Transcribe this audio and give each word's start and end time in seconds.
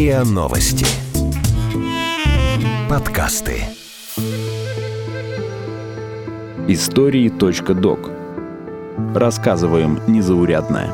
РИА 0.00 0.24
Новости. 0.24 0.86
Подкасты. 2.88 3.64
Истории.док. 6.68 8.10
Рассказываем 9.14 10.00
незаурядное. 10.06 10.90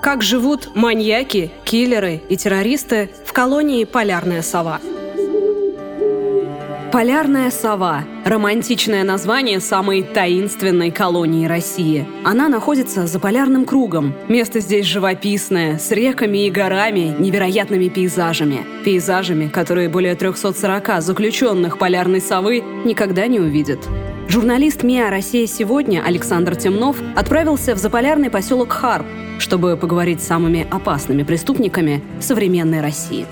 Как 0.00 0.22
живут 0.22 0.74
маньяки, 0.74 1.50
киллеры 1.66 2.22
и 2.30 2.38
террористы 2.38 3.10
в 3.26 3.34
колонии 3.34 3.84
«Полярная 3.84 4.40
сова». 4.40 4.80
Полярная 6.92 7.50
сова– 7.50 8.04
романтичное 8.24 9.04
название 9.04 9.60
самой 9.60 10.02
таинственной 10.02 10.90
колонии 10.90 11.46
России. 11.46 12.06
Она 12.24 12.48
находится 12.48 13.06
за 13.06 13.20
полярным 13.20 13.66
кругом. 13.66 14.14
Место 14.28 14.60
здесь 14.60 14.86
живописное, 14.86 15.76
с 15.76 15.90
реками 15.90 16.46
и 16.46 16.50
горами, 16.50 17.14
невероятными 17.18 17.88
пейзажами. 17.88 18.64
Пейзажами, 18.86 19.48
которые 19.48 19.90
более 19.90 20.14
340 20.14 21.02
заключенных 21.02 21.76
полярной 21.76 22.22
совы 22.22 22.64
никогда 22.86 23.26
не 23.26 23.38
увидят. 23.38 23.80
Журналист 24.28 24.82
МИА 24.82 25.10
«Россия 25.10 25.46
сегодня» 25.46 26.02
Александр 26.02 26.56
Темнов 26.56 26.96
отправился 27.14 27.74
в 27.74 27.78
заполярный 27.78 28.30
поселок 28.30 28.72
Харп, 28.72 29.06
чтобы 29.38 29.76
поговорить 29.76 30.22
с 30.22 30.26
самыми 30.26 30.66
опасными 30.70 31.22
преступниками 31.22 32.02
современной 32.20 32.80
России. 32.80 33.26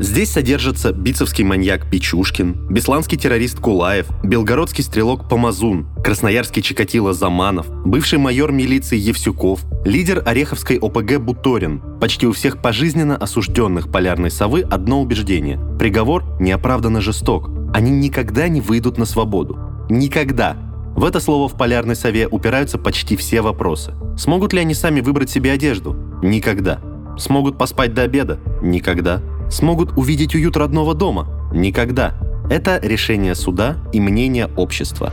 Здесь 0.00 0.32
содержатся 0.32 0.92
бицевский 0.92 1.44
маньяк 1.44 1.88
Пичушкин, 1.88 2.66
бесланский 2.68 3.16
террорист 3.16 3.60
Кулаев, 3.60 4.08
белгородский 4.24 4.82
стрелок 4.82 5.28
Помазун, 5.28 5.86
красноярский 6.02 6.62
Чикатило 6.62 7.12
Заманов, 7.12 7.66
бывший 7.84 8.18
майор 8.18 8.50
милиции 8.50 8.98
Евсюков, 8.98 9.60
лидер 9.84 10.20
Ореховской 10.26 10.78
ОПГ 10.78 11.18
Буторин. 11.20 11.80
Почти 12.00 12.26
у 12.26 12.32
всех 12.32 12.60
пожизненно 12.60 13.16
осужденных 13.16 13.92
полярной 13.92 14.32
совы 14.32 14.62
одно 14.62 15.00
убеждение– 15.00 15.60
приговор 15.78 16.24
неоправданно 16.40 17.00
жесток. 17.00 17.50
Они 17.72 17.92
никогда 17.92 18.48
не 18.48 18.60
выйдут 18.60 18.98
на 18.98 19.04
свободу. 19.04 19.58
Никогда. 19.88 20.56
В 20.96 21.04
это 21.04 21.20
слово 21.20 21.48
в 21.48 21.56
полярной 21.56 21.94
сове 21.94 22.26
упираются 22.26 22.78
почти 22.78 23.16
все 23.16 23.42
вопросы. 23.42 23.94
Смогут 24.18 24.52
ли 24.52 24.58
они 24.58 24.74
сами 24.74 25.00
выбрать 25.00 25.30
себе 25.30 25.52
одежду? 25.52 25.96
Никогда. 26.20 26.80
Смогут 27.16 27.58
поспать 27.58 27.94
до 27.94 28.02
обеда? 28.02 28.40
Никогда 28.60 29.22
смогут 29.54 29.96
увидеть 29.96 30.34
уют 30.34 30.56
родного 30.56 30.94
дома? 30.94 31.28
Никогда. 31.52 32.14
Это 32.50 32.78
решение 32.82 33.34
суда 33.34 33.78
и 33.92 34.00
мнение 34.00 34.50
общества. 34.56 35.12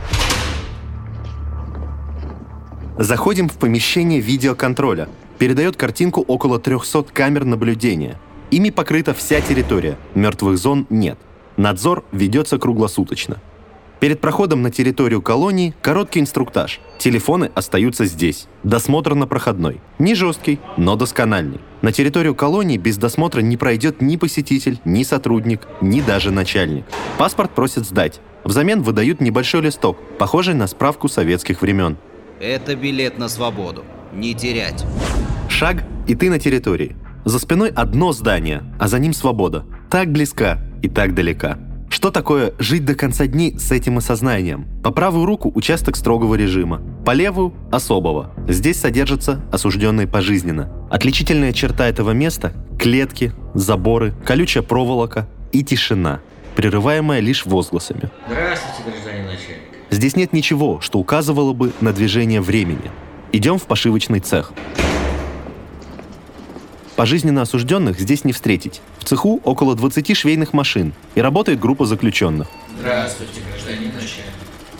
Заходим 2.98 3.48
в 3.48 3.54
помещение 3.54 4.20
видеоконтроля. 4.20 5.08
Передает 5.38 5.76
картинку 5.76 6.20
около 6.20 6.58
300 6.58 7.04
камер 7.04 7.44
наблюдения. 7.44 8.18
Ими 8.50 8.70
покрыта 8.70 9.14
вся 9.14 9.40
территория. 9.40 9.96
Мертвых 10.14 10.58
зон 10.58 10.86
нет. 10.90 11.18
Надзор 11.56 12.04
ведется 12.12 12.58
круглосуточно. 12.58 13.38
Перед 14.00 14.20
проходом 14.20 14.62
на 14.62 14.70
территорию 14.70 15.22
колонии 15.22 15.74
короткий 15.80 16.20
инструктаж. 16.20 16.80
Телефоны 16.98 17.50
остаются 17.54 18.04
здесь. 18.04 18.46
Досмотр 18.64 19.14
на 19.14 19.26
проходной. 19.26 19.80
Не 19.98 20.14
жесткий, 20.14 20.58
но 20.76 20.96
доскональный. 20.96 21.60
На 21.82 21.90
территорию 21.90 22.36
колонии 22.36 22.78
без 22.78 22.96
досмотра 22.96 23.40
не 23.40 23.56
пройдет 23.56 24.00
ни 24.00 24.16
посетитель, 24.16 24.78
ни 24.84 25.02
сотрудник, 25.02 25.66
ни 25.80 26.00
даже 26.00 26.30
начальник. 26.30 26.84
Паспорт 27.18 27.50
просят 27.50 27.84
сдать. 27.86 28.20
Взамен 28.44 28.82
выдают 28.82 29.20
небольшой 29.20 29.62
листок, 29.62 29.98
похожий 30.16 30.54
на 30.54 30.68
справку 30.68 31.08
советских 31.08 31.60
времен. 31.60 31.98
Это 32.40 32.76
билет 32.76 33.18
на 33.18 33.28
свободу. 33.28 33.84
Не 34.12 34.34
терять. 34.34 34.84
Шаг, 35.48 35.82
и 36.06 36.14
ты 36.14 36.30
на 36.30 36.38
территории. 36.38 36.96
За 37.24 37.38
спиной 37.38 37.70
одно 37.70 38.12
здание, 38.12 38.62
а 38.78 38.86
за 38.86 38.98
ним 38.98 39.12
свобода. 39.12 39.64
Так 39.90 40.10
близка 40.10 40.58
и 40.82 40.88
так 40.88 41.14
далека. 41.14 41.58
Что 41.92 42.10
такое 42.10 42.54
жить 42.58 42.86
до 42.86 42.94
конца 42.94 43.26
дней 43.26 43.58
с 43.58 43.70
этим 43.70 43.98
осознанием? 43.98 44.66
По 44.82 44.90
правую 44.90 45.26
руку 45.26 45.52
участок 45.54 45.94
строгого 45.94 46.36
режима, 46.36 46.80
по 47.04 47.10
левую– 47.10 47.52
особого. 47.70 48.32
Здесь 48.48 48.80
содержатся 48.80 49.42
осужденные 49.52 50.06
пожизненно. 50.06 50.72
Отличительная 50.90 51.52
черта 51.52 51.86
этого 51.86 52.12
места– 52.12 52.54
клетки, 52.78 53.34
заборы, 53.52 54.14
колючая 54.24 54.62
проволока 54.62 55.28
и 55.52 55.62
тишина, 55.62 56.20
прерываемая 56.56 57.20
лишь 57.20 57.44
возгласами. 57.44 58.08
Здравствуйте, 58.26 58.90
гражданин 58.90 59.26
начальник. 59.26 59.60
Здесь 59.90 60.16
нет 60.16 60.32
ничего, 60.32 60.80
что 60.80 60.98
указывало 60.98 61.52
бы 61.52 61.72
на 61.82 61.92
движение 61.92 62.40
времени. 62.40 62.90
Идем 63.32 63.58
в 63.58 63.64
пошивочный 63.64 64.20
цех. 64.20 64.54
Пожизненно 66.96 67.42
осужденных 67.42 67.98
здесь 67.98 68.24
не 68.24 68.32
встретить. 68.32 68.80
В 68.98 69.04
цеху 69.04 69.40
около 69.44 69.74
20 69.74 70.16
швейных 70.16 70.52
машин 70.52 70.92
и 71.14 71.20
работает 71.20 71.58
группа 71.58 71.86
заключенных. 71.86 72.48
Здравствуйте, 72.78 73.40
гражданин 73.50 73.92
начальник. 73.94 74.32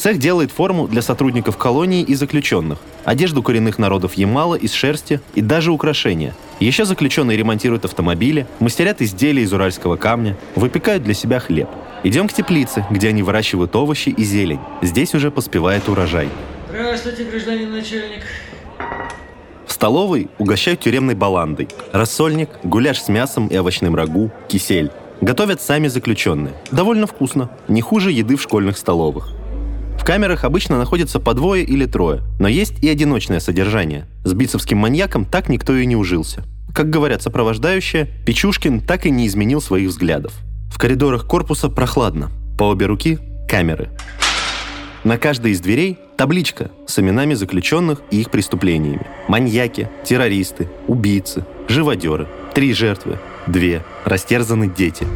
Цех 0.03 0.19
делает 0.19 0.51
форму 0.51 0.89
для 0.89 1.01
сотрудников 1.01 1.56
колонии 1.56 2.03
и 2.03 2.15
заключенных, 2.15 2.78
одежду 3.05 3.41
коренных 3.41 3.78
народов 3.78 4.15
Ямала 4.15 4.56
из 4.56 4.72
шерсти 4.72 5.21
и 5.37 5.41
даже 5.41 5.71
украшения. 5.71 6.34
Еще 6.59 6.84
заключенные 6.84 7.37
ремонтируют 7.37 7.84
автомобили, 7.84 8.49
мастерят 8.59 9.01
изделия 9.01 9.43
из 9.43 9.53
уральского 9.53 9.97
камня, 9.97 10.37
выпекают 10.56 11.05
для 11.05 11.15
себя 11.15 11.39
хлеб. 11.39 11.69
Идем 12.03 12.27
к 12.27 12.33
теплице, 12.33 12.84
где 12.91 13.11
они 13.11 13.22
выращивают 13.22 13.77
овощи 13.77 14.09
и 14.09 14.25
зелень. 14.25 14.59
Здесь 14.83 15.15
уже 15.15 15.31
поспевает 15.31 15.89
урожай. 15.89 16.28
Здравствуйте, 16.69 17.22
гражданин 17.22 17.71
начальник. 17.71 18.25
Столовой 19.82 20.28
угощают 20.38 20.78
тюремной 20.78 21.16
баландой. 21.16 21.66
Рассольник, 21.93 22.50
гуляш 22.62 23.03
с 23.03 23.09
мясом 23.09 23.48
и 23.48 23.56
овощным 23.56 23.97
рагу, 23.97 24.31
кисель. 24.47 24.93
Готовят 25.20 25.60
сами 25.60 25.88
заключенные. 25.88 26.54
Довольно 26.70 27.09
вкусно. 27.09 27.50
Не 27.66 27.81
хуже 27.81 28.12
еды 28.12 28.37
в 28.37 28.42
школьных 28.42 28.78
столовых. 28.78 29.32
В 29.98 30.04
камерах 30.04 30.44
обычно 30.44 30.78
находятся 30.78 31.19
по 31.19 31.34
двое 31.34 31.65
или 31.65 31.87
трое, 31.87 32.21
но 32.38 32.47
есть 32.47 32.78
и 32.81 32.88
одиночное 32.88 33.41
содержание. 33.41 34.06
С 34.22 34.32
бицевским 34.34 34.78
маньяком 34.78 35.25
так 35.25 35.48
никто 35.48 35.75
и 35.75 35.84
не 35.84 35.97
ужился. 35.97 36.44
Как 36.72 36.88
говорят 36.88 37.21
сопровождающие, 37.21 38.09
Печушкин 38.25 38.82
так 38.82 39.04
и 39.04 39.10
не 39.10 39.26
изменил 39.26 39.60
своих 39.60 39.88
взглядов. 39.88 40.32
В 40.72 40.78
коридорах 40.78 41.26
корпуса 41.26 41.69
прохладно. 41.69 42.31
По 42.56 42.69
обе 42.69 42.87
руки– 42.87 43.19
камеры. 43.48 43.91
На 45.05 45.19
каждой 45.19 45.51
из 45.51 45.61
дверей 45.61 45.99
табличка 46.17 46.71
с 46.87 46.99
именами 47.01 47.35
заключенных 47.35 48.03
и 48.13 48.21
их 48.21 48.31
преступлениями. 48.31 49.05
Маньяки, 49.27 49.89
террористы, 50.05 50.69
убийцы, 50.87 51.45
живодеры. 51.69 52.29
Три 52.55 52.73
жертвы, 52.73 53.19
две, 53.49 53.83
растерзаны 54.05 54.69
дети. 54.69 55.07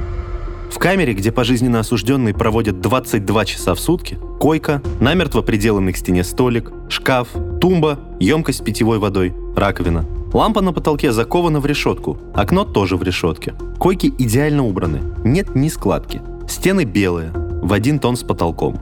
В 0.72 0.78
камере, 0.78 1.12
где 1.12 1.30
пожизненно 1.30 1.80
осужденные 1.80 2.34
проводят 2.34 2.80
22 2.80 3.44
часа 3.44 3.74
в 3.74 3.80
сутки, 3.80 4.18
койка, 4.40 4.82
намертво 5.00 5.42
приделанный 5.42 5.92
к 5.92 5.96
стене 5.96 6.24
столик, 6.24 6.72
шкаф, 6.88 7.28
тумба, 7.60 8.00
емкость 8.18 8.58
с 8.58 8.62
питьевой 8.62 8.98
водой, 8.98 9.34
раковина. 9.54 10.04
Лампа 10.32 10.62
на 10.62 10.72
потолке 10.72 11.12
закована 11.12 11.60
в 11.60 11.66
решетку, 11.66 12.18
окно 12.34 12.64
тоже 12.64 12.96
в 12.96 13.02
решетке. 13.04 13.54
Койки 13.78 14.12
идеально 14.18 14.64
убраны, 14.64 15.00
нет 15.24 15.54
ни 15.54 15.68
складки. 15.68 16.20
Стены 16.48 16.84
белые, 16.84 17.30
в 17.32 17.72
один 17.72 18.00
тон 18.00 18.16
с 18.16 18.22
потолком. 18.22 18.78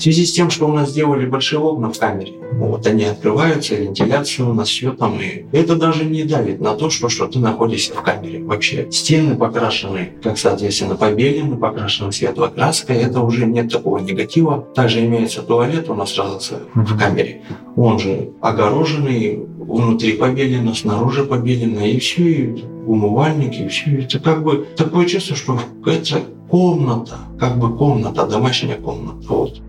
В 0.00 0.02
связи 0.02 0.24
с 0.24 0.32
тем, 0.32 0.48
что 0.48 0.66
у 0.66 0.72
нас 0.72 0.88
сделали 0.88 1.26
большие 1.26 1.58
окна 1.58 1.92
в 1.92 1.98
камере, 1.98 2.32
вот 2.52 2.86
они 2.86 3.04
открываются, 3.04 3.74
вентиляция 3.74 4.46
у 4.46 4.54
нас 4.54 4.70
все 4.70 4.92
там, 4.92 5.20
и 5.20 5.44
это 5.52 5.76
даже 5.76 6.06
не 6.06 6.22
давит 6.22 6.58
на 6.58 6.74
то, 6.74 6.88
что, 6.88 7.10
что 7.10 7.26
ты 7.26 7.38
находишься 7.38 7.92
в 7.92 8.00
камере. 8.00 8.42
Вообще 8.42 8.90
стены 8.90 9.36
покрашены, 9.36 10.14
как 10.22 10.38
соответственно 10.38 10.94
побелены, 10.94 11.54
покрашены 11.56 12.12
светлой 12.12 12.50
краской, 12.50 12.96
это 12.96 13.20
уже 13.20 13.44
нет 13.44 13.70
такого 13.70 13.98
негатива. 13.98 14.66
Также 14.74 15.04
имеется 15.04 15.42
туалет 15.42 15.90
у 15.90 15.94
нас 15.94 16.14
сразу 16.14 16.40
в 16.74 16.98
камере, 16.98 17.42
он 17.76 17.98
же 17.98 18.30
огороженный, 18.40 19.44
внутри 19.58 20.14
побелено, 20.14 20.74
снаружи 20.74 21.24
побелено, 21.24 21.80
и 21.80 21.98
все, 21.98 22.22
и 22.22 22.64
умывальники, 22.86 23.64
и 23.64 23.68
все. 23.68 23.98
Это 23.98 24.18
как 24.18 24.44
бы 24.44 24.66
такое 24.78 25.04
чувство, 25.04 25.36
что 25.36 25.58
это 25.84 26.22
комната, 26.48 27.18
как 27.38 27.58
бы 27.58 27.76
комната, 27.76 28.24
домашняя 28.24 28.78
комната. 28.78 29.26
Вот. 29.28 29.60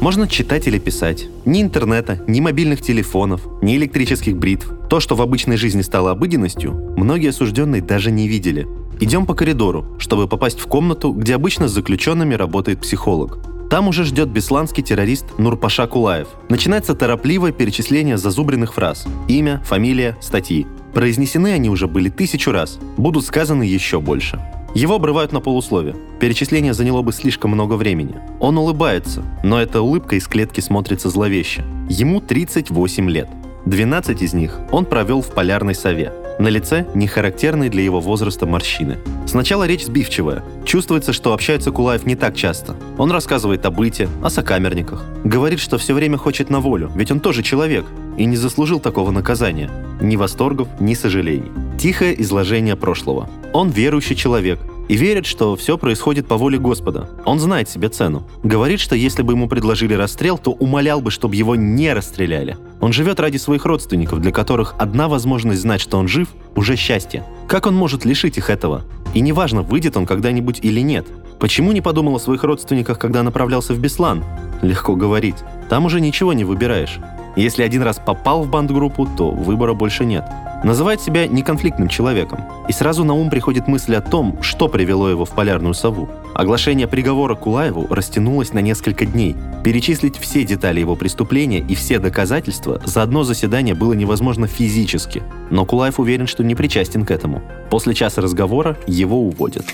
Можно 0.00 0.28
читать 0.28 0.66
или 0.68 0.78
писать. 0.78 1.26
Ни 1.44 1.62
интернета, 1.62 2.22
ни 2.26 2.40
мобильных 2.40 2.82
телефонов, 2.82 3.40
ни 3.62 3.76
электрических 3.76 4.36
бритв. 4.36 4.70
То, 4.88 5.00
что 5.00 5.16
в 5.16 5.22
обычной 5.22 5.56
жизни 5.56 5.82
стало 5.82 6.10
обыденностью, 6.10 6.72
многие 6.96 7.30
осужденные 7.30 7.82
даже 7.82 8.10
не 8.10 8.28
видели. 8.28 8.66
Идем 9.00 9.26
по 9.26 9.34
коридору, 9.34 9.86
чтобы 9.98 10.28
попасть 10.28 10.60
в 10.60 10.66
комнату, 10.66 11.12
где 11.12 11.34
обычно 11.34 11.68
с 11.68 11.72
заключенными 11.72 12.34
работает 12.34 12.80
психолог. 12.80 13.38
Там 13.68 13.88
уже 13.88 14.04
ждет 14.04 14.28
бесланский 14.28 14.82
террорист 14.82 15.38
Нурпаша 15.38 15.86
Кулаев. 15.86 16.28
Начинается 16.48 16.94
торопливое 16.94 17.52
перечисление 17.52 18.16
зазубренных 18.16 18.74
фраз. 18.74 19.06
Имя, 19.28 19.60
фамилия, 19.66 20.16
статьи. 20.20 20.66
Произнесены 20.94 21.52
они 21.52 21.68
уже 21.68 21.88
были 21.88 22.10
тысячу 22.10 22.52
раз. 22.52 22.78
Будут 22.96 23.24
сказаны 23.24 23.64
еще 23.64 24.00
больше. 24.00 24.40
Его 24.74 24.96
обрывают 24.96 25.32
на 25.32 25.40
полуслове. 25.40 25.94
Перечисление 26.20 26.74
заняло 26.74 27.02
бы 27.02 27.12
слишком 27.12 27.52
много 27.52 27.74
времени. 27.74 28.16
Он 28.40 28.58
улыбается, 28.58 29.22
но 29.42 29.60
эта 29.60 29.80
улыбка 29.80 30.16
из 30.16 30.26
клетки 30.26 30.60
смотрится 30.60 31.08
зловеще. 31.08 31.64
Ему 31.88 32.20
38 32.20 33.10
лет. 33.10 33.28
12 33.66 34.22
из 34.22 34.32
них 34.32 34.58
он 34.70 34.84
провел 34.84 35.22
в 35.22 35.32
полярной 35.32 35.74
сове. 35.74 36.12
На 36.38 36.48
лице 36.48 36.86
не 36.94 37.06
характерные 37.06 37.70
для 37.70 37.82
его 37.82 37.98
возраста 37.98 38.46
морщины. 38.46 38.98
Сначала 39.26 39.66
речь 39.66 39.86
сбивчивая. 39.86 40.44
Чувствуется, 40.64 41.12
что 41.12 41.32
общается 41.32 41.72
Кулаев 41.72 42.04
не 42.04 42.14
так 42.14 42.36
часто. 42.36 42.76
Он 42.98 43.10
рассказывает 43.10 43.64
о 43.64 43.70
быте, 43.70 44.08
о 44.22 44.28
сокамерниках. 44.28 45.04
Говорит, 45.24 45.60
что 45.60 45.78
все 45.78 45.94
время 45.94 46.18
хочет 46.18 46.50
на 46.50 46.60
волю, 46.60 46.90
ведь 46.94 47.10
он 47.10 47.20
тоже 47.20 47.42
человек 47.42 47.86
и 48.16 48.24
не 48.24 48.36
заслужил 48.36 48.80
такого 48.80 49.10
наказания. 49.10 49.70
Ни 50.00 50.16
восторгов, 50.16 50.68
ни 50.80 50.94
сожалений. 50.94 51.50
Тихое 51.78 52.20
изложение 52.22 52.76
прошлого. 52.76 53.28
Он 53.52 53.70
верующий 53.70 54.16
человек, 54.16 54.58
и 54.88 54.96
верит, 54.96 55.26
что 55.26 55.56
все 55.56 55.78
происходит 55.78 56.26
по 56.26 56.36
воле 56.36 56.58
Господа. 56.58 57.08
Он 57.24 57.40
знает 57.40 57.68
себе 57.68 57.88
цену. 57.88 58.24
Говорит, 58.42 58.80
что 58.80 58.94
если 58.94 59.22
бы 59.22 59.32
ему 59.32 59.48
предложили 59.48 59.94
расстрел, 59.94 60.38
то 60.38 60.52
умолял 60.52 61.00
бы, 61.00 61.10
чтобы 61.10 61.34
его 61.34 61.56
не 61.56 61.92
расстреляли. 61.92 62.56
Он 62.80 62.92
живет 62.92 63.18
ради 63.18 63.36
своих 63.36 63.64
родственников, 63.64 64.20
для 64.20 64.30
которых 64.30 64.74
одна 64.78 65.08
возможность 65.08 65.62
знать, 65.62 65.80
что 65.80 65.98
он 65.98 66.06
жив, 66.06 66.28
уже 66.54 66.76
счастье. 66.76 67.24
Как 67.48 67.66
он 67.66 67.74
может 67.74 68.04
лишить 68.04 68.38
их 68.38 68.48
этого? 68.48 68.84
И 69.14 69.20
неважно, 69.20 69.62
выйдет 69.62 69.96
он 69.96 70.06
когда-нибудь 70.06 70.60
или 70.62 70.80
нет. 70.80 71.06
Почему 71.40 71.72
не 71.72 71.80
подумал 71.80 72.16
о 72.16 72.20
своих 72.20 72.44
родственниках, 72.44 72.98
когда 72.98 73.22
направлялся 73.22 73.74
в 73.74 73.78
Беслан? 73.78 74.24
Легко 74.62 74.94
говорить. 74.94 75.36
Там 75.68 75.84
уже 75.84 76.00
ничего 76.00 76.32
не 76.32 76.44
выбираешь. 76.44 76.98
Если 77.36 77.62
один 77.62 77.82
раз 77.82 78.00
попал 78.04 78.42
в 78.42 78.50
бандгруппу, 78.50 79.06
то 79.06 79.30
выбора 79.30 79.74
больше 79.74 80.06
нет. 80.06 80.24
Называет 80.64 81.02
себя 81.02 81.26
неконфликтным 81.28 81.86
человеком. 81.86 82.40
И 82.66 82.72
сразу 82.72 83.04
на 83.04 83.12
ум 83.12 83.28
приходит 83.28 83.68
мысль 83.68 83.94
о 83.94 84.00
том, 84.00 84.42
что 84.42 84.68
привело 84.68 85.08
его 85.10 85.26
в 85.26 85.30
полярную 85.30 85.74
сову. 85.74 86.08
Оглашение 86.34 86.88
приговора 86.88 87.34
Кулаеву 87.34 87.86
растянулось 87.90 88.54
на 88.54 88.60
несколько 88.60 89.04
дней. 89.04 89.36
Перечислить 89.62 90.16
все 90.16 90.44
детали 90.44 90.80
его 90.80 90.96
преступления 90.96 91.60
и 91.60 91.74
все 91.74 91.98
доказательства 91.98 92.80
за 92.84 93.02
одно 93.02 93.22
заседание 93.22 93.74
было 93.74 93.92
невозможно 93.92 94.46
физически. 94.46 95.22
Но 95.50 95.66
Кулаев 95.66 96.00
уверен, 96.00 96.26
что 96.26 96.42
не 96.42 96.54
причастен 96.54 97.04
к 97.04 97.10
этому. 97.10 97.42
После 97.68 97.94
часа 97.94 98.22
разговора 98.22 98.78
его 98.86 99.20
уводят. 99.20 99.66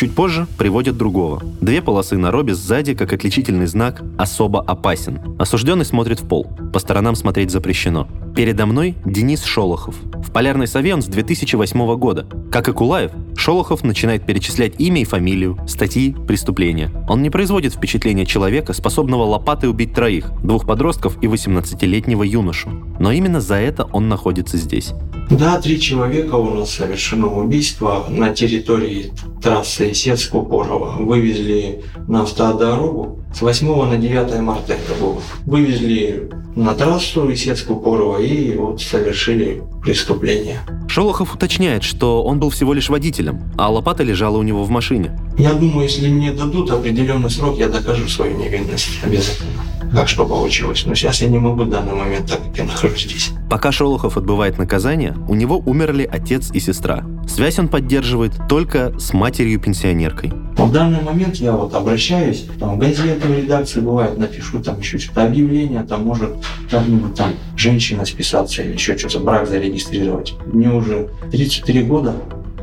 Чуть 0.00 0.14
позже 0.14 0.46
приводят 0.56 0.96
другого. 0.96 1.42
Две 1.60 1.82
полосы 1.82 2.16
на 2.16 2.30
робе 2.30 2.54
сзади, 2.54 2.94
как 2.94 3.12
отличительный 3.12 3.66
знак 3.66 4.02
«особо 4.16 4.62
опасен». 4.62 5.36
Осужденный 5.38 5.84
смотрит 5.84 6.22
в 6.22 6.26
пол. 6.26 6.46
По 6.72 6.78
сторонам 6.78 7.14
смотреть 7.14 7.50
запрещено. 7.50 8.08
Передо 8.34 8.66
мной 8.66 8.94
Денис 9.04 9.42
Шолохов. 9.44 9.96
В 10.14 10.30
полярной 10.30 10.66
сове 10.66 10.94
он 10.94 11.02
с 11.02 11.06
2008 11.06 11.96
года. 11.96 12.26
Как 12.50 12.68
и 12.68 12.72
Кулаев, 12.72 13.10
Шолохов 13.36 13.82
начинает 13.82 14.24
перечислять 14.24 14.74
имя 14.78 15.02
и 15.02 15.04
фамилию, 15.04 15.58
статьи, 15.66 16.14
преступления. 16.26 16.90
Он 17.08 17.22
не 17.22 17.30
производит 17.30 17.74
впечатления 17.74 18.26
человека, 18.26 18.72
способного 18.72 19.24
лопатой 19.24 19.68
убить 19.68 19.94
троих, 19.94 20.30
двух 20.42 20.66
подростков 20.66 21.16
и 21.22 21.26
18-летнего 21.26 22.22
юношу. 22.22 22.70
Но 22.98 23.12
именно 23.12 23.40
за 23.40 23.56
это 23.56 23.84
он 23.84 24.08
находится 24.08 24.56
здесь. 24.56 24.92
Да, 25.30 25.60
три 25.60 25.80
человека 25.80 26.34
у 26.34 26.54
нас 26.54 26.70
совершено 26.70 27.28
убийство 27.28 28.06
на 28.08 28.30
территории 28.34 29.12
трассы 29.40 29.94
Сец-Купорова. 29.94 30.96
Вывезли 30.98 31.84
на 32.08 32.22
автодорогу 32.22 33.20
с 33.34 33.42
8 33.42 33.84
на 33.86 33.96
9 33.96 34.40
марта 34.40 34.74
это 34.74 35.00
было. 35.00 35.20
Вывезли 35.46 36.30
на 36.56 36.74
трассу 36.74 37.32
Исец-Купорова 37.32 38.18
и 38.18 38.56
вот 38.56 38.82
совершили 38.82 39.62
преступление. 39.82 40.60
Шолохов 40.88 41.34
уточняет, 41.34 41.84
что 41.84 42.24
он 42.24 42.38
был 42.38 42.50
всего 42.50 42.72
лишь 42.74 42.88
водителем, 42.88 43.40
а 43.56 43.70
лопата 43.70 44.02
лежала 44.02 44.36
у 44.36 44.42
него 44.42 44.64
в 44.64 44.70
машине. 44.70 45.18
Я 45.38 45.52
думаю, 45.52 45.84
если 45.84 46.08
мне 46.08 46.32
дадут 46.32 46.70
определенный 46.70 47.30
срок, 47.30 47.58
я 47.58 47.68
докажу 47.68 48.08
свою 48.08 48.36
невинность 48.36 48.98
обязательно 49.02 49.69
как 49.92 50.08
что 50.08 50.26
получилось. 50.26 50.84
Но 50.86 50.94
сейчас 50.94 51.20
я 51.20 51.28
не 51.28 51.38
могу 51.38 51.64
в 51.64 51.70
данный 51.70 51.94
момент, 51.94 52.30
так 52.30 52.42
как 52.42 52.56
я 52.56 52.64
нахожусь 52.64 53.04
здесь. 53.04 53.30
Пока 53.48 53.72
Шолохов 53.72 54.16
отбывает 54.16 54.58
наказание, 54.58 55.16
у 55.28 55.34
него 55.34 55.58
умерли 55.58 56.08
отец 56.10 56.50
и 56.52 56.60
сестра. 56.60 57.04
Связь 57.28 57.58
он 57.58 57.68
поддерживает 57.68 58.32
только 58.48 58.98
с 58.98 59.12
матерью-пенсионеркой. 59.12 60.32
В 60.56 60.72
данный 60.72 61.00
момент 61.00 61.36
я 61.36 61.52
вот 61.52 61.74
обращаюсь, 61.74 62.46
там, 62.58 62.76
в 62.76 62.78
газету, 62.78 63.28
в 63.28 63.36
редакции 63.36 63.80
бывает, 63.80 64.18
напишу 64.18 64.60
там 64.60 64.78
еще 64.78 64.98
что-то 64.98 65.24
объявление, 65.24 65.82
там 65.82 66.04
может 66.04 66.30
как-нибудь 66.70 67.14
там 67.14 67.32
женщина 67.56 68.04
списаться 68.04 68.62
или 68.62 68.72
еще 68.72 68.96
что-то, 68.96 69.20
брак 69.20 69.48
зарегистрировать. 69.48 70.34
Мне 70.46 70.70
уже 70.70 71.08
33 71.30 71.82
года, 71.84 72.14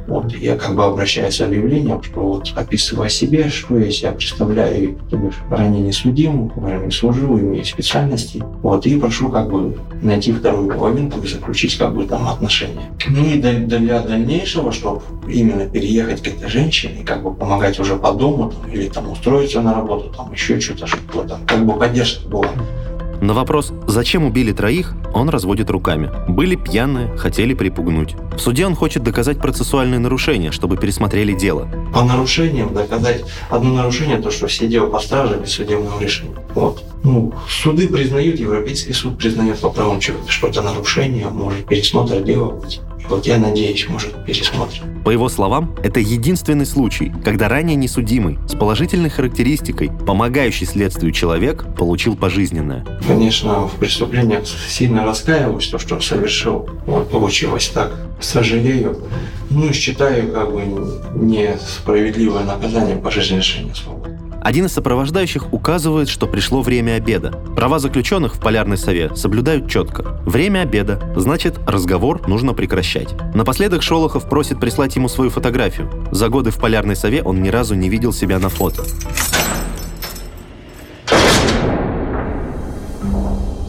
вот, 0.07 0.33
я 0.33 0.55
как 0.55 0.75
бы 0.75 0.85
обращаюсь 0.85 1.35
с 1.35 1.41
объявлением, 1.41 2.01
что 2.01 2.21
вот 2.21 2.53
описывая 2.55 3.09
себе, 3.09 3.49
что 3.49 3.77
я 3.77 3.91
себя 3.91 4.11
представляю, 4.13 4.97
то 5.09 5.17
бишь, 5.17 5.35
ранее 5.49 5.81
не 5.81 5.91
судим, 5.91 6.51
ранее 6.55 6.91
служил, 6.91 7.37
имею 7.37 7.65
специальности. 7.65 8.43
Вот, 8.61 8.85
и 8.85 8.97
прошу 8.97 9.29
как 9.29 9.49
бы 9.49 9.77
найти 10.01 10.31
вторую 10.31 10.69
половинку 10.69 11.19
и 11.19 11.27
заключить 11.27 11.77
как 11.77 11.93
бы 11.93 12.05
там 12.05 12.27
отношения. 12.27 12.89
Ну 13.09 13.25
и 13.25 13.37
для 13.37 13.99
дальнейшего, 13.99 14.71
чтобы 14.71 15.01
именно 15.27 15.65
переехать 15.65 16.21
к 16.21 16.27
этой 16.27 16.47
женщине, 16.47 17.03
как 17.05 17.23
бы 17.23 17.33
помогать 17.33 17.79
уже 17.79 17.95
по 17.97 18.13
дому, 18.13 18.51
там, 18.51 18.71
или 18.71 18.87
там 18.87 19.11
устроиться 19.11 19.61
на 19.61 19.73
работу, 19.73 20.13
там 20.15 20.31
еще 20.31 20.59
что-то, 20.59 20.87
чтобы 20.87 21.27
там 21.27 21.45
как 21.45 21.65
бы 21.65 21.73
поддержка 21.77 22.27
была. 22.29 22.49
На 23.19 23.33
вопрос, 23.33 23.73
зачем 23.87 24.25
убили 24.25 24.51
троих, 24.51 24.93
он 25.13 25.29
разводит 25.29 25.71
руками. 25.71 26.11
Были 26.27 26.55
пьяные, 26.55 27.17
хотели 27.17 27.55
припугнуть. 27.55 28.15
В 28.35 28.39
суде 28.39 28.65
он 28.67 28.75
хочет 28.75 29.01
доказать 29.01 29.39
процессуальные 29.39 29.99
нарушения, 29.99 30.51
чтобы 30.51 30.77
пересмотрели 30.77 31.33
дело. 31.33 31.67
По 31.93 32.03
нарушениям 32.03 32.75
доказать 32.75 33.25
одно 33.49 33.73
нарушение, 33.73 34.17
то, 34.17 34.29
что 34.29 34.47
сидел 34.47 34.87
по 34.91 34.99
страже 34.99 35.39
без 35.41 35.51
судебного 35.51 35.99
решения. 35.99 36.35
Вот. 36.53 36.83
Ну, 37.03 37.33
суды 37.49 37.87
признают, 37.87 38.39
Европейский 38.39 38.93
суд 38.93 39.17
признает 39.17 39.59
по 39.59 39.69
правам 39.69 39.99
человека, 39.99 40.31
что 40.31 40.47
это 40.47 40.61
нарушение, 40.61 41.27
может 41.29 41.65
пересмотр 41.65 42.21
дела 42.21 42.51
быть. 42.51 42.81
Вот 43.09 43.25
я 43.25 43.37
надеюсь, 43.37 43.87
может, 43.87 44.25
пересмотрим. 44.25 45.01
По 45.03 45.09
его 45.09 45.29
словам, 45.29 45.75
это 45.83 45.99
единственный 46.01 46.65
случай, 46.65 47.13
когда 47.23 47.47
ранее 47.47 47.75
несудимый, 47.75 48.37
с 48.47 48.55
положительной 48.55 49.09
характеристикой, 49.09 49.89
помогающий 50.05 50.65
следствию 50.65 51.13
человек, 51.13 51.65
получил 51.77 52.17
пожизненное. 52.17 52.85
Конечно, 53.07 53.67
в 53.67 53.75
преступлениях 53.75 54.45
сильно 54.45 55.05
раскаиваюсь, 55.05 55.67
то, 55.67 55.79
что 55.79 55.99
совершил. 56.01 56.69
Вот 56.85 57.09
получилось 57.09 57.69
так. 57.73 57.93
Сожалею. 58.19 58.97
Ну, 59.49 59.71
считаю, 59.71 60.33
как 60.33 60.51
бы, 60.51 60.63
несправедливое 61.15 62.43
наказание 62.43 62.97
пожизненное 62.97 63.73
свободы. 63.73 64.16
Один 64.47 64.67
из 64.67 64.71
сопровождающих 64.71 65.51
указывает, 65.51 66.07
что 66.07 66.25
пришло 66.25 66.61
время 66.61 66.93
обеда. 66.93 67.31
Права 67.57 67.79
заключенных 67.79 68.35
в 68.35 68.39
полярной 68.39 68.77
сове 68.77 69.13
соблюдают 69.13 69.69
четко. 69.69 70.21
Время 70.25 70.61
обеда, 70.61 71.01
значит, 71.17 71.55
разговор 71.67 72.25
нужно 72.29 72.53
прекращать. 72.53 73.09
Напоследок 73.35 73.83
Шолохов 73.83 74.29
просит 74.29 74.57
прислать 74.57 74.95
ему 74.95 75.09
свою 75.09 75.31
фотографию. 75.31 75.89
За 76.13 76.29
годы 76.29 76.51
в 76.51 76.61
полярной 76.61 76.95
сове 76.95 77.21
он 77.23 77.43
ни 77.43 77.49
разу 77.49 77.75
не 77.75 77.89
видел 77.89 78.13
себя 78.13 78.39
на 78.39 78.47
фото. 78.47 78.85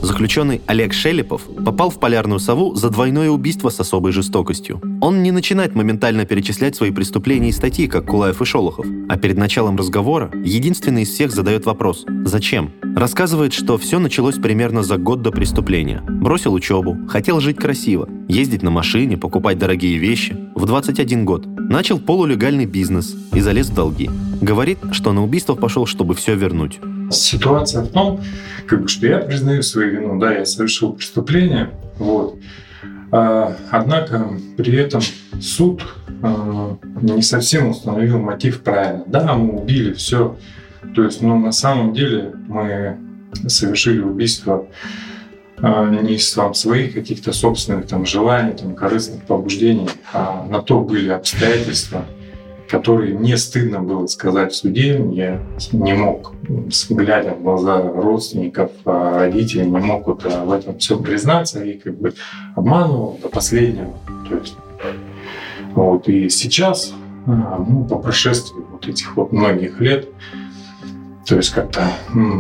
Заключенный 0.03 0.61
Олег 0.67 0.93
Шелепов 0.93 1.43
попал 1.65 1.91
в 1.91 1.99
полярную 1.99 2.39
сову 2.39 2.75
за 2.75 2.91
двойное 2.91 3.31
убийство 3.31 3.69
с 3.69 3.81
особой 3.81 4.13
жестокостью. 4.13 4.81
Он 5.01 5.23
не 5.23 5.33
начинает 5.33 5.75
моментально 5.75 6.25
перечислять 6.25 6.77
свои 6.77 6.91
преступления 6.91 7.49
и 7.49 7.53
статьи, 7.53 7.89
как 7.89 8.07
Кулаев 8.07 8.41
и 8.41 8.45
Шолохов, 8.45 8.87
а 9.09 9.17
перед 9.17 9.37
началом 9.37 9.77
разговора 9.77 10.31
единственный 10.45 11.03
из 11.03 11.11
всех 11.11 11.33
задает 11.33 11.67
вопрос 11.67 12.05
«Зачем?». 12.25 12.73
Рассказывает, 12.97 13.53
что 13.53 13.79
все 13.79 13.99
началось 13.99 14.37
примерно 14.37 14.83
за 14.83 14.97
год 14.97 15.23
до 15.23 15.31
преступления. 15.31 16.01
Бросил 16.01 16.53
учебу, 16.53 16.97
хотел 17.09 17.41
жить 17.41 17.57
красиво, 17.57 18.09
ездить 18.29 18.63
на 18.63 18.71
машине, 18.71 19.17
покупать 19.17 19.59
дорогие 19.59 19.99
вещи. 19.99 20.37
В 20.55 20.67
21 20.67 21.25
год 21.25 21.47
начал 21.47 21.99
полулегальный 21.99 22.67
бизнес 22.67 23.15
и 23.33 23.41
залез 23.41 23.69
в 23.69 23.75
долги. 23.75 24.11
Говорит, 24.41 24.79
что 24.93 25.13
на 25.13 25.23
убийство 25.23 25.55
пошел, 25.55 25.87
чтобы 25.87 26.15
все 26.15 26.35
вернуть. 26.35 26.81
Ситуация 27.11 27.83
в 27.83 27.89
том, 27.89 28.21
как 28.67 28.83
бы, 28.83 28.89
что 28.89 29.07
я 29.07 29.19
признаю 29.19 29.63
свою 29.63 29.91
вину, 29.91 30.19
да, 30.19 30.35
я 30.35 30.45
совершил 30.45 30.93
преступление, 30.93 31.71
вот. 31.99 32.39
А, 33.11 33.57
однако 33.71 34.29
при 34.57 34.77
этом 34.77 35.01
суд 35.41 35.83
а, 36.23 36.77
не 37.01 37.23
совсем 37.23 37.71
установил 37.71 38.19
мотив 38.19 38.61
правильно. 38.63 39.05
Да, 39.07 39.35
мы 39.35 39.61
убили 39.61 39.95
все, 39.95 40.37
то 40.95 41.03
есть, 41.05 41.23
но 41.23 41.39
на 41.39 41.53
самом 41.53 41.95
деле 41.95 42.33
мы 42.47 42.99
совершили 43.47 44.01
убийство 44.01 44.67
а, 45.61 45.89
не 45.89 46.15
из 46.15 46.33
там, 46.33 46.55
своих 46.55 46.95
каких-то 46.95 47.33
собственных 47.33 47.87
там, 47.87 48.07
желаний, 48.07 48.53
там, 48.53 48.75
корыстных 48.75 49.25
побуждений, 49.25 49.89
а 50.13 50.47
на 50.49 50.61
то 50.61 50.81
были 50.81 51.09
обстоятельства. 51.09 52.05
Которые 52.69 53.19
мне 53.19 53.37
стыдно 53.37 53.81
было 53.81 54.07
сказать 54.07 54.53
в 54.53 54.57
суде. 54.57 55.03
Я 55.13 55.41
не 55.73 55.95
мог, 55.95 56.33
глядя 56.91 57.35
в 57.35 57.43
глаза 57.43 57.81
родственников, 57.81 58.71
а, 58.85 59.19
родителей, 59.19 59.67
не 59.67 59.79
мог 59.79 60.07
вот 60.07 60.25
а, 60.25 60.45
в 60.45 60.53
этом 60.53 60.79
все 60.79 60.99
признаться 60.99 61.65
и 61.65 61.79
как 61.79 61.99
бы 61.99 62.15
обманывал 62.55 63.19
до 63.23 63.29
последнего. 63.29 63.95
То 64.29 64.37
есть, 64.37 64.57
вот, 65.75 66.09
и 66.09 66.29
сейчас, 66.29 66.93
а, 67.27 67.65
ну, 67.67 67.85
по 67.85 67.97
прошествии 67.97 68.63
вот 68.71 68.87
этих 68.87 69.17
вот 69.17 69.33
многих 69.33 69.81
лет, 69.81 70.09
то 71.27 71.37
есть 71.37 71.51
как-то 71.51 71.83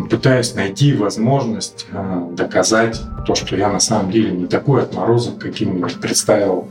пытаясь 0.08 0.54
найти 0.54 0.94
возможность 0.94 1.86
доказать 2.32 2.98
то, 3.26 3.34
что 3.34 3.54
я 3.54 3.68
на 3.70 3.80
самом 3.80 4.10
деле 4.10 4.30
не 4.30 4.46
такой 4.46 4.82
отморозок, 4.82 5.38
каким 5.38 5.82
представил 6.00 6.68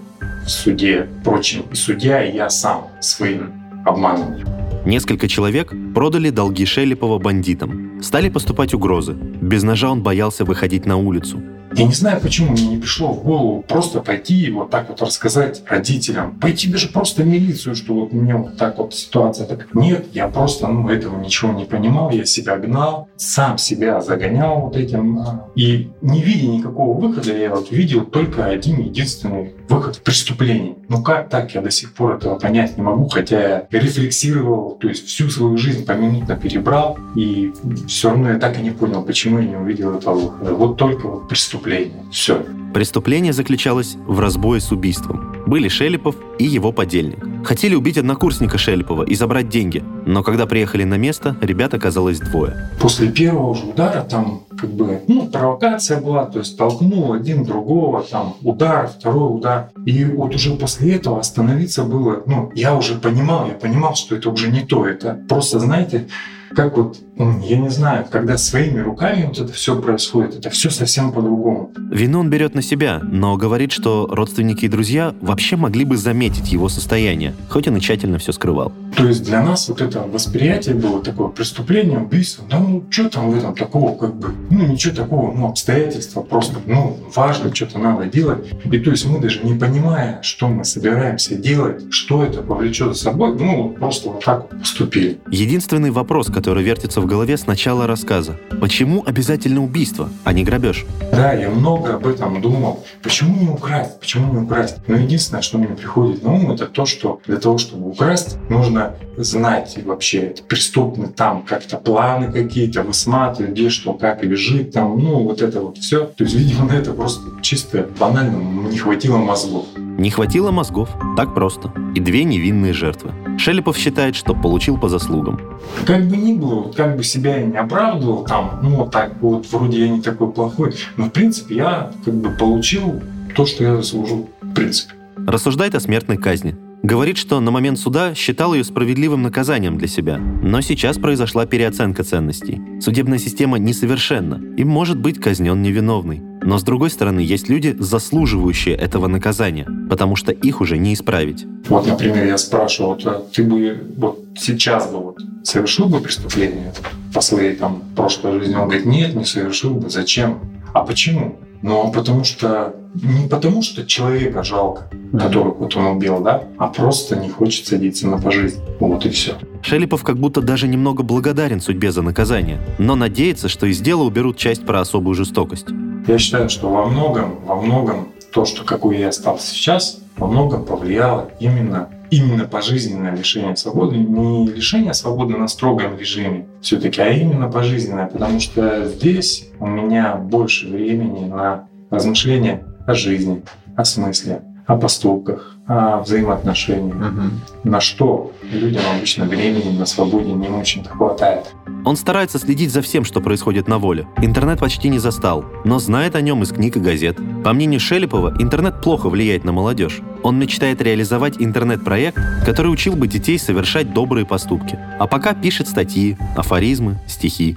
в 0.48 0.50
суде, 0.50 1.10
впрочем, 1.20 1.66
и 1.72 1.76
судья, 1.76 2.24
и 2.24 2.34
я 2.34 2.50
сам 2.50 2.88
своим 3.02 3.52
обманом. 3.86 4.38
Несколько 4.86 5.28
человек 5.28 5.74
продали 5.94 6.30
долги 6.30 6.66
Шелепова 6.66 7.20
бандитам. 7.20 8.02
Стали 8.02 8.30
поступать 8.30 8.74
угрозы. 8.74 9.14
Без 9.14 9.64
ножа 9.64 9.92
он 9.92 10.02
боялся 10.02 10.46
выходить 10.46 10.86
на 10.86 10.96
улицу. 10.96 11.42
Я 11.76 11.86
не 11.86 11.94
знаю, 11.94 12.22
почему 12.22 12.52
мне 12.52 12.68
не 12.68 12.78
пришло 12.78 13.12
в 13.12 13.24
голову 13.24 13.62
просто 13.68 14.00
пойти 14.00 14.46
и 14.46 14.52
вот 14.52 14.70
так 14.70 14.90
вот 14.90 15.02
рассказать 15.02 15.64
родителям. 15.68 16.40
Пойти 16.40 16.70
даже 16.72 16.88
просто 16.88 17.24
в 17.24 17.28
милицию, 17.28 17.76
что 17.76 17.94
вот 17.94 18.14
мне 18.14 18.36
вот 18.36 18.58
так 18.58 18.78
вот 18.78 18.94
ситуация. 18.94 19.46
Так 19.46 19.74
нет, 19.76 20.08
я 20.14 20.28
просто 20.28 20.68
ну, 20.68 20.90
этого 20.90 21.20
ничего 21.20 21.52
не 21.52 21.66
понимал, 21.66 22.12
я 22.12 22.26
себя 22.26 22.58
гнал, 22.58 23.10
сам 23.18 23.58
себя 23.58 24.02
загонял 24.02 24.62
вот 24.62 24.78
этим. 24.78 25.20
А, 25.20 25.50
и 25.56 25.90
не 26.02 26.22
видя 26.22 26.48
никакого 26.48 27.00
выхода, 27.00 27.38
я 27.38 27.54
вот 27.54 27.72
видел 27.72 28.06
только 28.06 28.46
один 28.46 28.80
единственный 28.80 29.54
выход 29.68 29.98
в 29.98 30.02
преступление. 30.02 30.76
Ну 30.88 31.04
как 31.04 31.30
так? 31.30 31.54
Я 31.54 31.62
до 31.62 31.72
сих 31.72 31.94
пор 31.94 32.16
этого 32.16 32.40
понять 32.40 32.78
не 32.78 32.84
могу, 32.84 33.10
хотя 33.10 33.68
я 33.70 33.80
рефлексировал, 33.80 34.78
то 34.80 34.88
есть 34.88 35.06
всю 35.08 35.30
свою 35.30 35.58
жизнь 35.58 35.86
поминутно 35.86 36.38
перебрал, 36.38 36.98
и 37.16 37.52
все 37.88 38.10
равно 38.10 38.32
я 38.32 38.40
так 38.40 38.58
и 38.58 38.62
не 38.62 38.72
понял, 38.72 39.04
почему 39.04 39.40
я 39.40 39.46
не 39.46 39.56
увидел 39.58 39.96
этого 39.96 40.16
выхода. 40.16 40.54
Вот 40.54 40.78
только 40.78 41.08
вот 41.08 41.28
преступление 41.28 41.57
преступление. 41.58 42.06
Все. 42.12 42.46
Преступление 42.74 43.34
заключалось 43.34 43.98
в 44.06 44.20
разбое 44.20 44.60
с 44.60 44.72
убийством. 44.72 45.36
Были 45.46 45.68
Шелепов 45.68 46.16
и 46.38 46.46
его 46.46 46.72
подельник. 46.72 47.18
Хотели 47.46 47.76
убить 47.76 47.98
однокурсника 47.98 48.58
Шелепова 48.58 49.04
и 49.04 49.16
забрать 49.16 49.50
деньги, 49.50 49.84
но 50.06 50.22
когда 50.22 50.46
приехали 50.46 50.84
на 50.84 50.96
место, 50.96 51.36
ребят 51.42 51.74
оказалось 51.74 52.20
двое. 52.20 52.70
После 52.80 53.10
первого 53.10 53.56
же 53.56 53.66
удара 53.66 54.02
там 54.02 54.44
как 54.60 54.70
бы, 54.72 55.02
ну, 55.08 55.28
провокация 55.28 56.02
была, 56.02 56.26
то 56.26 56.40
есть 56.40 56.58
толкнул 56.58 57.14
один 57.14 57.44
другого, 57.44 58.04
там, 58.04 58.36
удар, 58.42 58.88
второй 58.88 59.38
удар. 59.38 59.70
И 59.86 60.04
вот 60.04 60.36
уже 60.36 60.56
после 60.56 60.96
этого 60.96 61.20
остановиться 61.20 61.84
было, 61.84 62.24
ну, 62.26 62.52
я 62.54 62.76
уже 62.76 62.96
понимал, 62.96 63.48
я 63.48 63.54
понимал, 63.54 63.96
что 63.96 64.16
это 64.16 64.30
уже 64.30 64.52
не 64.52 64.62
то, 64.62 64.86
это 64.86 65.20
просто, 65.30 65.60
знаете, 65.60 66.08
как 66.56 66.78
вот, 66.78 66.98
я 67.20 67.58
не 67.58 67.70
знаю, 67.70 68.06
когда 68.10 68.38
своими 68.38 68.80
руками 68.80 69.26
вот 69.26 69.40
это 69.40 69.52
все 69.52 69.80
происходит, 69.82 70.36
это 70.36 70.50
все 70.50 70.70
совсем 70.70 71.12
по-другому. 71.12 71.72
Вину 71.92 72.20
он 72.20 72.30
берет 72.30 72.56
на 72.56 72.62
себя, 72.62 73.00
но 73.04 73.38
говорит, 73.38 73.72
что 73.72 74.08
родственники 74.12 74.66
и 74.66 74.68
друзья 74.68 75.16
вообще 75.22 75.56
могли 75.56 75.86
бы 75.86 75.98
заметить 75.98 76.52
его 76.52 76.70
состояние, 76.70 77.34
хоть 77.50 77.68
он 77.68 77.78
и 77.78 77.82
тщательно 77.82 78.20
все 78.20 78.32
скрывал. 78.32 78.72
То 78.96 79.08
есть 79.08 79.24
для 79.24 79.44
нас 79.44 79.68
вот 79.70 79.82
это 79.82 80.02
восприятие 80.02 80.76
было 80.76 81.04
такое 81.04 81.28
преступление, 81.28 82.00
убийство, 82.00 82.46
да 82.50 82.60
ну 82.60 82.84
что 82.90 83.10
там 83.10 83.32
в 83.32 83.38
этом 83.38 83.56
такого, 83.56 83.98
как 83.98 84.16
бы, 84.16 84.30
ну 84.50 84.66
ничего 84.68 84.96
такого, 84.96 85.34
ну 85.34 85.48
обстоятельства 85.48 86.22
просто, 86.22 86.56
ну 86.66 86.98
важно, 87.16 87.54
что-то 87.54 87.80
надо 87.80 88.06
делать. 88.06 88.48
И 88.66 88.80
то 88.80 88.92
есть 88.92 89.06
мы 89.06 89.20
даже 89.20 89.42
не 89.44 89.58
понимая, 89.58 90.22
что 90.22 90.48
мы 90.48 90.64
собираемся 90.66 91.36
делать, 91.36 91.92
что 91.92 92.24
это 92.24 92.42
повлечет 92.42 92.96
за 92.96 93.04
собой, 93.04 93.36
ну 93.38 93.70
просто 93.70 94.10
вот 94.10 94.24
так 94.24 94.48
вот 94.50 94.60
поступили. 94.60 95.20
Единственный 95.32 95.92
вопрос, 95.92 96.28
который 96.28 96.64
вертится 96.64 97.02
в 97.02 97.07
голове 97.08 97.38
с 97.38 97.48
начала 97.48 97.88
рассказа. 97.88 98.38
Почему 98.62 99.04
обязательно 99.06 99.64
убийство, 99.64 100.10
а 100.24 100.34
не 100.34 100.44
грабеж? 100.44 100.86
Да, 101.12 101.34
я 101.34 101.50
много 101.50 101.96
об 101.96 102.06
этом 102.06 102.42
думал. 102.42 102.86
Почему 103.02 103.36
не 103.40 103.50
украсть? 103.50 104.00
Почему 104.00 104.34
не 104.34 104.40
украсть? 104.46 104.78
Но 104.88 104.98
единственное, 104.98 105.42
что 105.42 105.58
мне 105.58 105.70
приходит 105.70 106.24
на 106.24 106.34
ум, 106.34 106.52
это 106.52 106.68
то, 106.68 106.86
что 106.86 107.20
для 107.26 107.38
того, 107.38 107.58
чтобы 107.58 107.90
украсть, 107.90 108.38
нужно 108.50 108.96
знать 109.16 109.78
вообще, 109.84 110.36
преступный 110.48 111.08
там 111.08 111.44
как-то 111.44 111.78
планы 111.78 112.32
какие-то, 112.32 112.84
высматривать, 112.84 113.54
где 113.54 113.70
что, 113.70 113.94
как 113.94 114.24
лежит 114.24 114.74
там, 114.74 115.00
ну 115.00 115.24
вот 115.24 115.42
это 115.42 115.62
вот 115.62 115.78
все. 115.78 116.06
То 116.06 116.24
есть, 116.24 116.36
видимо, 116.36 116.66
на 116.66 116.74
это 116.74 116.94
просто 116.94 117.22
чисто 117.42 117.88
банально 118.00 118.70
не 118.70 118.78
хватило 118.78 119.18
мозгов. 119.18 119.66
Не 119.98 120.12
хватило 120.12 120.52
мозгов, 120.52 120.90
так 121.16 121.34
просто. 121.34 121.74
И 121.96 122.00
две 122.00 122.24
невинные 122.24 122.72
жертвы. 122.72 123.12
Шелепов 123.40 123.78
считает, 123.78 124.16
что 124.16 124.36
получил 124.36 124.78
по 124.78 124.90
заслугам. 124.90 125.40
Как 125.88 126.08
бы 126.08 126.18
ни 126.18 126.34
было, 126.34 126.62
вот 126.62 126.76
как 126.76 126.96
бы 126.96 127.04
себя 127.04 127.38
я 127.38 127.46
не 127.46 127.58
оправдывал, 127.58 128.24
там, 128.24 128.60
ну 128.62 128.88
так 128.88 129.14
вот 129.22 129.48
вроде 129.52 129.80
я 129.80 129.90
не 129.90 130.02
такой 130.02 130.32
плохой, 130.32 130.76
но 130.98 131.06
в 131.06 131.10
принципе 131.10 131.56
я 131.56 131.92
как 132.06 132.14
бы 132.14 132.30
получил 132.30 133.02
то, 133.36 133.48
что 133.48 133.64
я 133.64 133.76
заслужил, 133.76 134.30
в 134.42 134.54
принципе. 134.54 134.94
Рассуждает 135.16 135.74
о 135.74 135.80
смертной 135.80 136.18
казни. 136.18 136.56
Говорит, 136.84 137.18
что 137.18 137.40
на 137.40 137.50
момент 137.50 137.80
суда 137.80 138.14
считал 138.14 138.54
ее 138.54 138.64
справедливым 138.64 139.24
наказанием 139.24 139.80
для 139.80 139.88
себя. 139.88 140.18
Но 140.18 140.62
сейчас 140.62 141.00
произошла 141.00 141.48
переоценка 141.48 142.04
ценностей. 142.04 142.62
Судебная 142.80 143.18
система 143.18 143.58
несовершенна 143.58 144.40
и 144.58 144.64
может 144.64 145.00
быть 145.00 145.20
казнен 145.20 145.60
невиновный. 145.62 146.22
Но 146.48 146.58
с 146.58 146.64
другой 146.64 146.90
стороны, 146.90 147.20
есть 147.20 147.50
люди, 147.50 147.76
заслуживающие 147.78 148.74
этого 148.74 149.08
наказания, 149.08 149.68
потому 149.90 150.16
что 150.16 150.32
их 150.32 150.62
уже 150.62 150.78
не 150.78 150.94
исправить. 150.94 151.46
Вот, 151.68 151.86
например, 151.86 152.26
я 152.26 152.38
спрашиваю, 152.38 152.94
вот, 152.94 153.06
а 153.06 153.22
ты 153.34 153.44
бы 153.44 153.78
вот 153.98 154.24
сейчас 154.38 154.90
бы 154.90 154.98
вот 154.98 155.18
совершил 155.44 155.90
бы 155.90 156.00
преступление 156.00 156.72
по 157.14 157.20
своей 157.20 157.54
там 157.54 157.84
прошлой 157.98 158.40
жизни? 158.40 158.56
Он 158.56 158.70
говорит, 158.70 158.86
нет, 158.86 159.14
не 159.14 159.26
совершил 159.26 159.72
бы. 159.72 159.90
Зачем? 159.90 160.40
А 160.74 160.86
почему? 160.86 161.36
Ну, 161.62 161.92
потому 161.92 162.24
что 162.24 162.74
не 162.94 163.28
потому, 163.28 163.62
что 163.62 163.86
человека 163.86 164.42
жалко, 164.42 164.90
которого 165.12 165.54
вот 165.54 165.76
он 165.76 165.98
убил, 165.98 166.22
да, 166.22 166.44
а 166.58 166.68
просто 166.68 167.18
не 167.18 167.28
хочет 167.28 167.68
садиться 167.68 168.08
на 168.08 168.20
пожизнь. 168.20 168.62
Вот 168.80 169.06
и 169.06 169.10
все. 169.10 169.34
Шелепов 169.64 170.06
как 170.06 170.18
будто 170.18 170.42
даже 170.42 170.70
немного 170.70 171.04
благодарен 171.04 171.60
судьбе 171.60 171.92
за 171.92 172.04
наказание, 172.04 172.62
но 172.80 172.96
надеется, 172.96 173.50
что 173.50 173.66
из 173.66 173.82
дела 173.82 174.04
уберут 174.04 174.38
часть 174.38 174.66
про 174.66 174.80
особую 174.80 175.14
жестокость. 175.14 175.68
Я 176.08 176.18
считаю, 176.18 176.50
что 176.50 176.70
во 176.70 176.86
многом, 176.86 177.36
во 177.46 177.56
многом 177.56 178.14
то, 178.32 178.46
что 178.46 178.64
какой 178.64 178.98
я 178.98 179.12
стал 179.12 179.40
сейчас, 179.40 180.00
во 180.16 180.28
многом 180.28 180.64
повлияло 180.64 181.30
именно 181.40 181.90
именно 182.10 182.46
пожизненное 182.46 183.14
лишение 183.14 183.58
свободы, 183.58 183.98
не 183.98 184.48
лишение 184.48 184.94
свободы 184.94 185.36
на 185.36 185.50
строгом 185.50 185.98
режиме 185.98 186.48
все-таки, 186.62 187.02
а 187.02 187.10
именно 187.10 187.52
пожизненное, 187.52 188.08
потому 188.08 188.40
что 188.40 188.88
здесь 188.88 189.50
у 189.60 189.68
меня 189.68 190.16
больше 190.16 190.70
времени 190.70 191.26
на 191.26 191.68
размышления 191.90 192.64
о 192.86 192.94
жизни, 192.94 193.44
о 193.76 193.84
смысле, 193.84 194.42
о 194.68 194.76
поступках, 194.76 195.56
о 195.66 196.02
взаимоотношениях. 196.02 196.98
Угу. 196.98 197.70
На 197.70 197.80
что 197.80 198.34
людям 198.44 198.84
обычно 198.94 199.26
времени 199.26 199.78
на 199.78 199.86
свободе 199.86 200.34
не 200.34 200.50
очень-то 200.50 200.90
хватает. 200.90 201.56
Он 201.86 201.96
старается 201.96 202.38
следить 202.38 202.72
за 202.72 202.82
всем, 202.82 203.06
что 203.06 203.22
происходит 203.22 203.70
на 203.70 203.78
воле. 203.80 204.08
Интернет 204.22 204.60
почти 204.60 204.90
не 204.90 205.00
застал, 205.00 205.46
но 205.64 205.80
знает 205.80 206.16
о 206.16 206.22
нем 206.22 206.44
из 206.44 206.52
книг 206.52 206.76
и 206.76 206.82
газет. 206.82 207.18
По 207.46 207.54
мнению 207.54 207.80
Шелепова, 207.80 208.36
интернет 208.40 208.82
плохо 208.82 209.10
влияет 209.10 209.46
на 209.46 209.54
молодежь. 209.54 210.02
Он 210.22 210.38
мечтает 210.38 210.82
реализовать 210.82 211.36
интернет-проект, 211.40 212.20
который 212.46 212.68
учил 212.68 212.98
бы 212.98 213.08
детей 213.08 213.40
совершать 213.40 213.94
добрые 213.94 214.26
поступки. 214.26 214.78
А 215.00 215.08
пока 215.08 215.34
пишет 215.34 215.70
статьи, 215.70 216.18
афоризмы, 216.36 217.00
стихи. 217.08 217.56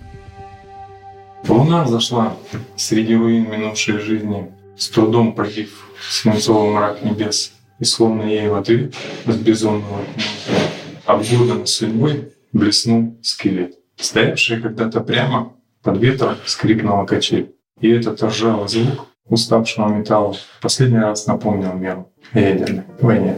Луна 1.49 1.83
взошла 1.83 2.35
среди 2.77 3.17
руин 3.17 3.51
минувшей 3.51 3.99
жизни, 3.99 4.51
с 4.81 4.89
трудом 4.89 5.35
пробив 5.35 5.87
свинцовый 6.11 6.73
мрак 6.73 7.05
небес, 7.05 7.53
и 7.79 7.85
словно 7.85 8.23
ей 8.23 8.49
в 8.49 8.55
ответ 8.55 8.95
с 9.27 9.37
безумного 9.37 10.05
обглоданной 11.07 11.67
судьбой 11.67 12.33
блеснул 12.53 13.17
скелет 13.23 13.81
стоявшая 14.01 14.61
когда-то 14.61 15.01
прямо 15.01 15.53
под 15.83 15.99
ветром 15.99 16.37
скрипнула 16.47 17.05
качель. 17.05 17.55
И 17.81 17.89
этот 17.89 18.23
ржавый 18.23 18.69
звук 18.69 19.07
уставшего 19.29 19.89
металла 19.89 20.37
последний 20.61 20.99
раз 20.99 21.27
напомнил 21.27 21.73
мне 21.73 21.93
о 22.33 22.39
ядерной 22.39 22.85
войне. 23.01 23.37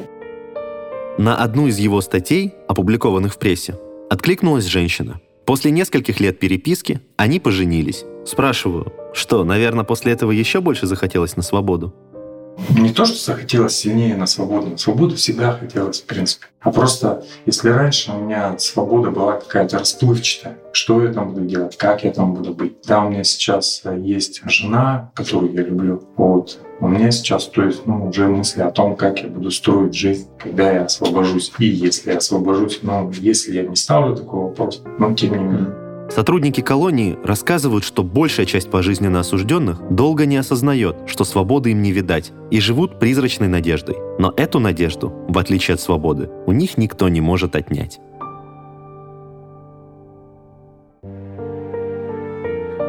На 1.18 1.36
одну 1.36 1.66
из 1.66 1.78
его 1.78 2.00
статей, 2.00 2.54
опубликованных 2.68 3.34
в 3.34 3.38
прессе, 3.38 3.78
откликнулась 4.10 4.64
женщина. 4.64 5.20
После 5.44 5.70
нескольких 5.70 6.20
лет 6.20 6.38
переписки 6.38 7.00
они 7.16 7.38
поженились. 7.38 8.04
Спрашиваю, 8.24 8.92
что, 9.12 9.44
наверное, 9.44 9.84
после 9.84 10.12
этого 10.12 10.30
еще 10.30 10.60
больше 10.60 10.86
захотелось 10.86 11.36
на 11.36 11.42
свободу? 11.42 11.94
Не 12.70 12.92
то, 12.92 13.06
что 13.06 13.16
захотелось 13.16 13.74
сильнее 13.74 14.14
на 14.14 14.26
свободу. 14.26 14.68
На 14.68 14.78
свободу 14.78 15.16
всегда 15.16 15.52
хотелось, 15.52 16.00
в 16.00 16.06
принципе. 16.06 16.46
А 16.60 16.70
просто, 16.70 17.24
если 17.46 17.70
раньше 17.70 18.12
у 18.12 18.18
меня 18.18 18.58
свобода 18.58 19.10
была 19.10 19.32
какая-то 19.32 19.78
расплывчатая, 19.78 20.58
что 20.72 21.02
я 21.02 21.12
там 21.12 21.32
буду 21.32 21.46
делать, 21.46 21.76
как 21.76 22.04
я 22.04 22.12
там 22.12 22.34
буду 22.34 22.54
быть. 22.54 22.76
Да, 22.86 23.04
у 23.04 23.10
меня 23.10 23.24
сейчас 23.24 23.82
есть 23.96 24.42
жена, 24.46 25.10
которую 25.14 25.52
я 25.54 25.62
люблю. 25.62 26.02
Вот. 26.16 26.58
У 26.80 26.88
меня 26.88 27.10
сейчас, 27.10 27.46
то 27.46 27.62
есть, 27.62 27.86
ну, 27.86 28.06
уже 28.06 28.28
мысли 28.28 28.60
о 28.60 28.70
том, 28.70 28.96
как 28.96 29.20
я 29.22 29.28
буду 29.28 29.50
строить 29.50 29.94
жизнь, 29.94 30.28
когда 30.38 30.70
я 30.70 30.84
освобожусь. 30.84 31.52
И 31.58 31.66
если 31.66 32.10
я 32.10 32.18
освобожусь, 32.18 32.80
но 32.82 33.10
если 33.14 33.54
я 33.54 33.62
не 33.62 33.76
ставлю 33.76 34.14
такой 34.14 34.40
вопрос, 34.40 34.82
но 34.98 35.14
тем 35.14 35.32
не 35.32 35.44
менее. 35.44 35.81
Сотрудники 36.14 36.60
колонии 36.60 37.18
рассказывают, 37.24 37.84
что 37.84 38.02
большая 38.02 38.44
часть 38.44 38.70
пожизненно 38.70 39.20
осужденных 39.20 39.80
долго 39.90 40.26
не 40.26 40.36
осознает, 40.36 40.94
что 41.06 41.24
свободы 41.24 41.70
им 41.70 41.80
не 41.80 41.90
видать, 41.90 42.32
и 42.50 42.60
живут 42.60 42.98
призрачной 42.98 43.48
надеждой. 43.48 43.96
Но 44.18 44.30
эту 44.36 44.58
надежду, 44.58 45.10
в 45.28 45.38
отличие 45.38 45.74
от 45.76 45.80
свободы, 45.80 46.28
у 46.46 46.52
них 46.52 46.76
никто 46.76 47.08
не 47.08 47.22
может 47.22 47.56
отнять. 47.56 47.98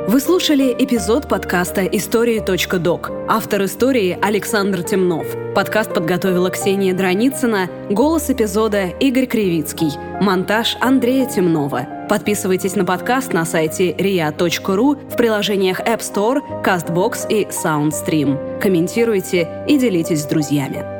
Вы 0.05 0.19
слушали 0.19 0.75
эпизод 0.77 1.29
подкаста 1.29 1.85
«Истории.док». 1.85 3.09
Автор 3.29 3.63
истории 3.63 4.17
Александр 4.21 4.83
Темнов. 4.83 5.25
Подкаст 5.55 5.93
подготовила 5.93 6.49
Ксения 6.49 6.93
Драницына. 6.93 7.69
Голос 7.89 8.29
эпизода 8.29 8.89
Игорь 8.99 9.27
Кривицкий. 9.27 9.91
Монтаж 10.19 10.75
Андрея 10.81 11.25
Темнова. 11.25 11.87
Подписывайтесь 12.13 12.75
на 12.75 12.85
подкаст 12.85 13.33
на 13.33 13.43
сайте 13.43 13.91
ria.ru 13.91 15.09
в 15.09 15.17
приложениях 15.17 15.79
App 15.79 16.01
Store, 16.01 16.41
CastBox 16.63 17.27
и 17.27 17.45
SoundStream. 17.45 18.59
Комментируйте 18.59 19.65
и 19.67 19.79
делитесь 19.79 20.21
с 20.21 20.25
друзьями. 20.27 20.92